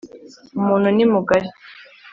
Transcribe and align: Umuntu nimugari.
Umuntu 0.59 0.87
nimugari. 0.95 1.47